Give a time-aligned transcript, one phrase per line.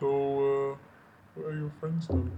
[0.00, 0.06] So,
[0.72, 0.76] uh,
[1.34, 2.30] what are your friends then?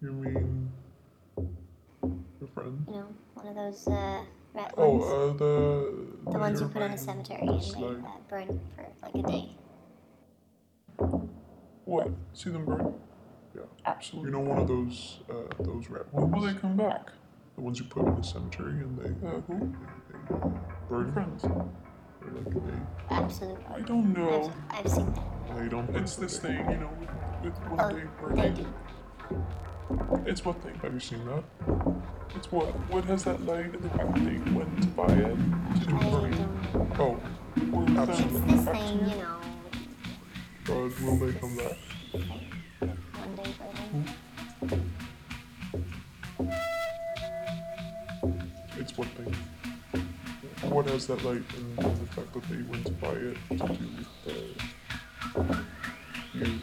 [0.00, 0.70] You mean
[2.40, 2.84] your friend?
[2.88, 4.22] You know, one of those uh,
[4.54, 5.04] rat Oh, ones.
[5.04, 8.04] uh, the the ones you put in a cemetery and they slide.
[8.04, 9.50] uh, burn for like a day.
[11.84, 12.08] What?
[12.34, 12.94] See them burn?
[13.54, 13.62] Yeah.
[13.84, 14.30] Absolutely.
[14.30, 17.10] You know one of those uh, those rat When will they come back?
[17.56, 19.58] The ones you put in the cemetery and they, Uh, who?
[20.10, 20.18] they
[20.88, 21.44] burn Your friends.
[22.26, 22.78] For like a day.
[23.10, 23.64] Absolutely.
[23.74, 24.52] I don't know.
[24.70, 25.58] I've, I've seen that.
[25.58, 25.96] They don't.
[25.96, 27.10] It's this thing, you know, with,
[27.44, 28.66] with one Oh, day per they do.
[30.26, 30.74] It's what thing?
[30.82, 31.44] Have you seen that?
[32.34, 32.66] It's what?
[32.90, 35.36] What has that light in the back they went to buy it
[35.80, 36.94] to do I burning?
[36.98, 37.18] Oh,
[37.94, 38.54] that Absolutely.
[38.54, 39.40] It's this thing, you know,
[40.64, 41.76] God, will they come back?
[42.12, 44.08] one day burning.
[44.68, 44.80] Hmm?
[48.80, 49.35] It's what thing?
[50.76, 55.48] What has that light and the fact that they went buy it to do with
[55.48, 55.54] uh,
[56.34, 56.58] you?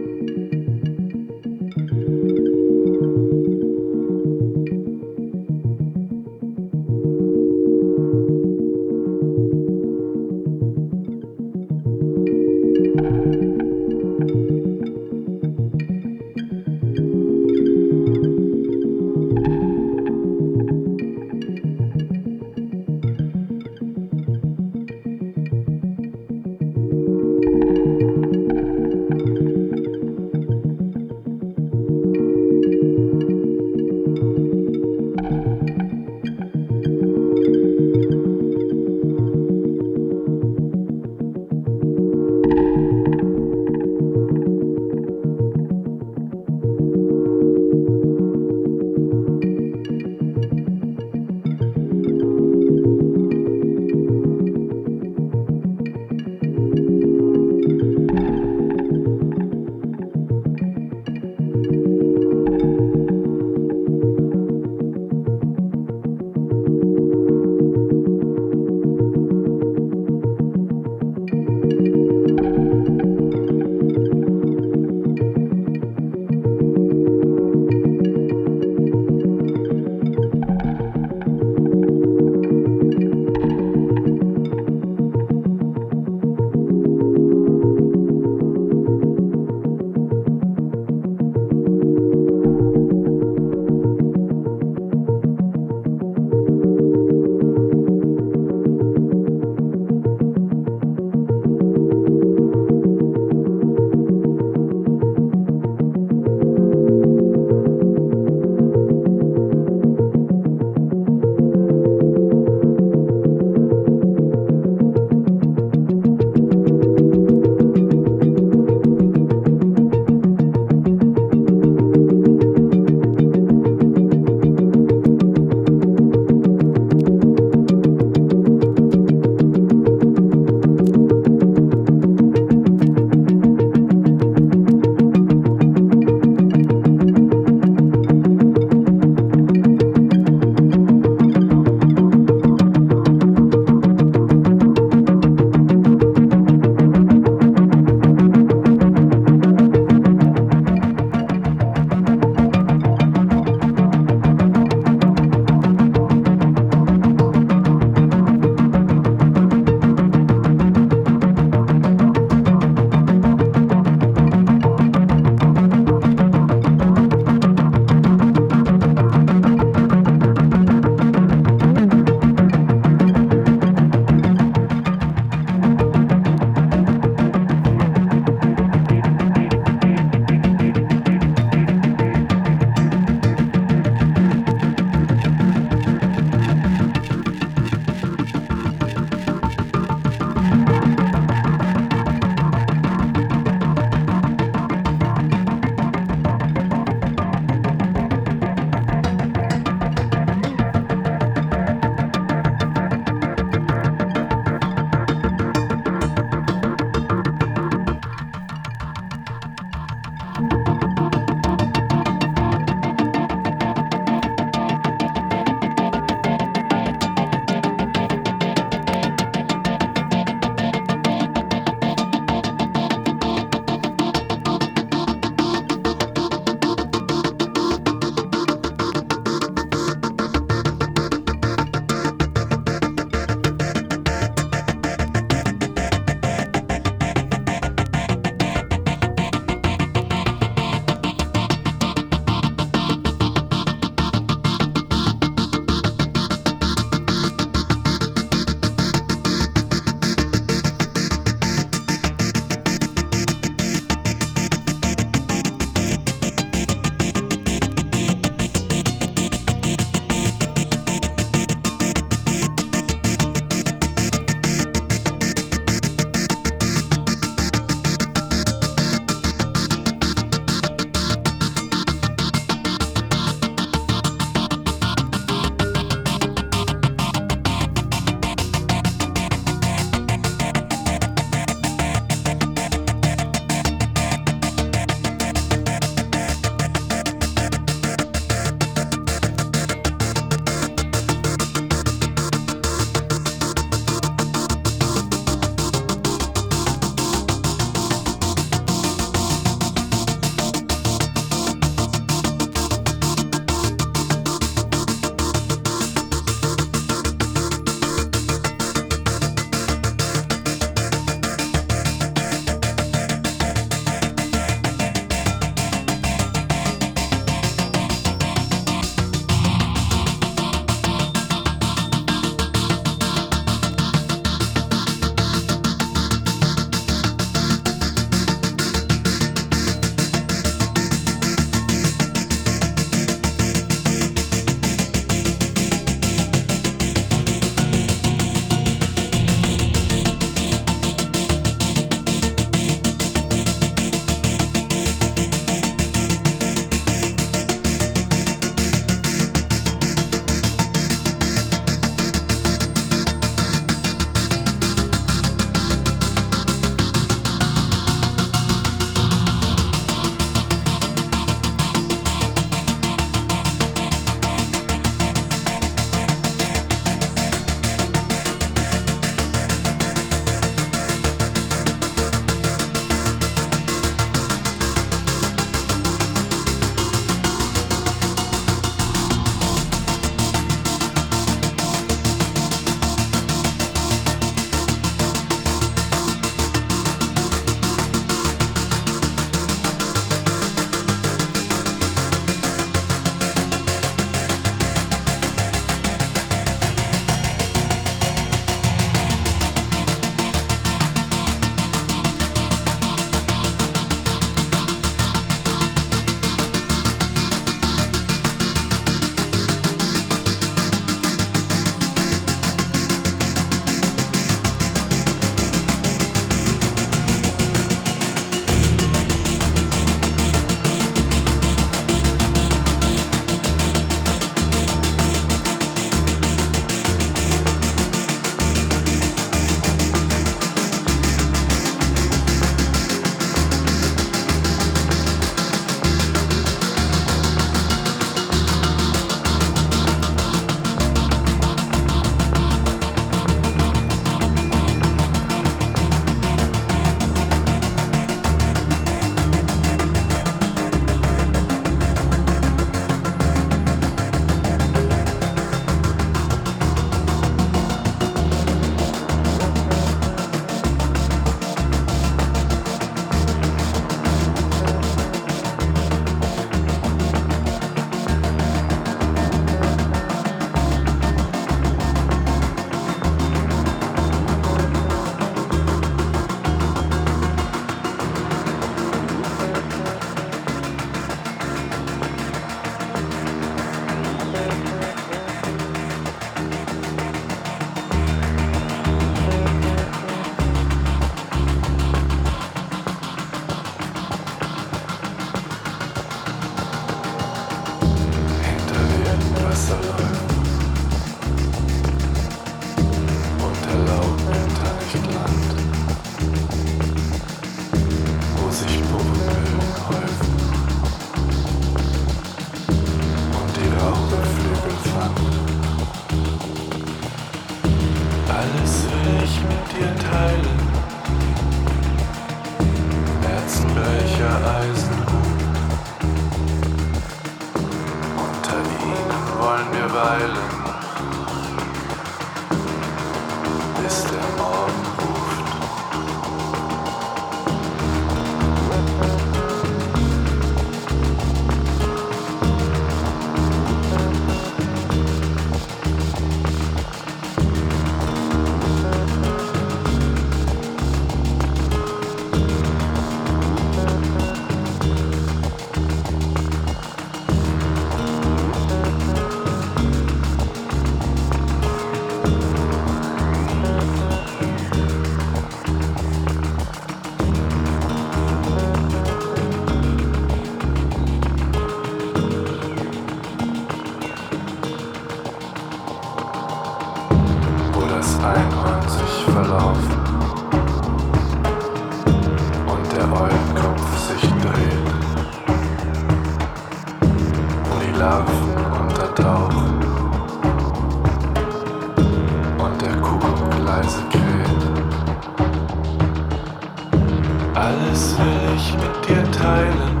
[597.54, 600.00] Alles will ich mit dir teilen,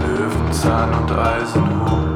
[0.00, 2.11] Löwenzahn und Eisenhut.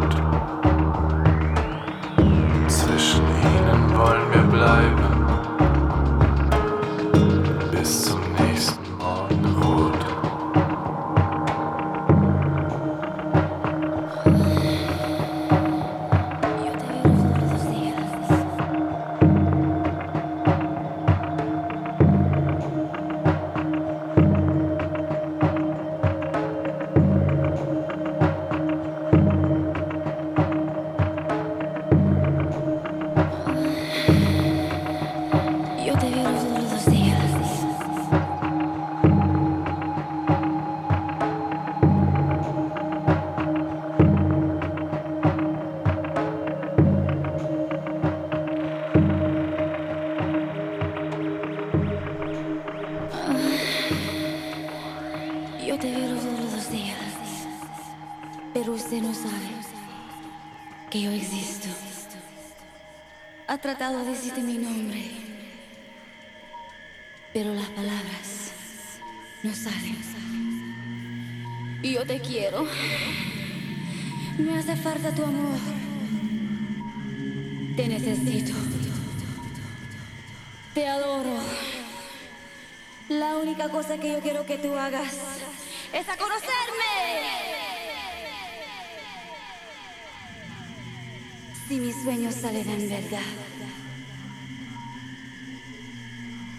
[63.76, 65.02] Tratado de decirte mi nombre.
[67.35, 68.52] Pero las palabras
[69.42, 69.97] no salen.
[71.83, 72.66] Y yo te quiero.
[74.38, 75.59] Me hace falta tu amor.
[77.76, 78.54] Te necesito.
[80.73, 81.38] Te adoro.
[83.11, 85.12] La única cosa que yo quiero que tú hagas
[85.92, 86.56] es a conocerme.
[91.68, 93.46] Si mis sueños salen en verdad,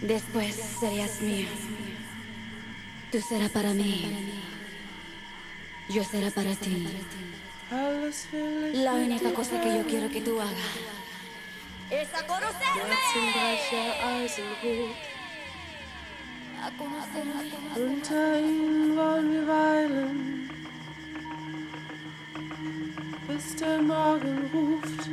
[0.01, 1.47] después serías mío.
[3.11, 4.43] Tú serás para mí.
[5.89, 6.87] Yo seré para ti.
[8.73, 10.53] La única cosa que yo quiero que tú hagas
[11.89, 12.93] es a conocerme.
[16.61, 17.67] A conocerme.
[23.27, 25.09] Bis der Morgen ruft.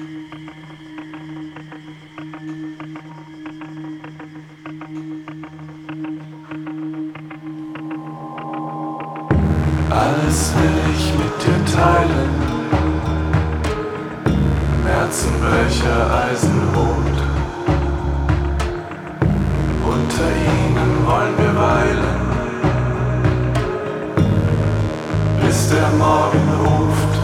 [9.95, 12.35] Alles will ich mit dir teilen.
[14.85, 17.19] Herzenbrecher Eisenhut.
[19.87, 22.21] Unter ihnen wollen wir weilen,
[25.45, 27.15] bis der Morgen ruft.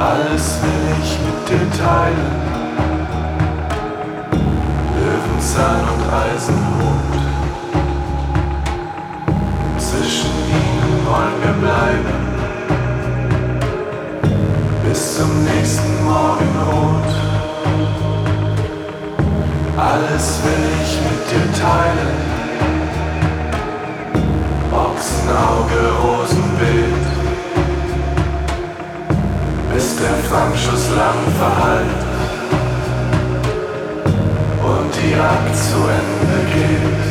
[0.00, 2.36] Alles will ich mit dir teilen.
[4.96, 6.97] Löwenzahn und Eisenhut.
[11.08, 12.16] Wollen wir bleiben.
[14.86, 17.10] Bis zum nächsten Morgenrot.
[19.76, 22.18] Alles will ich mit dir teilen.
[24.84, 27.04] Ochsenauge, Rosenbeet.
[29.72, 32.02] Bis der Fangschuss lang verhallt.
[34.70, 37.07] Und die Jagd zu Ende geht.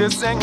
[0.00, 0.40] Desenho